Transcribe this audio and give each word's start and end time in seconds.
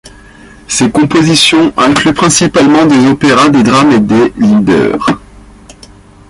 Ses 0.67 0.89
compositions 0.89 1.71
incluent 1.77 2.15
principalement 2.15 2.87
des 2.87 3.05
opéras, 3.07 3.49
des 3.49 3.61
drames 3.61 3.91
et 3.91 3.99
des 3.99 4.33
lieder. 4.35 4.93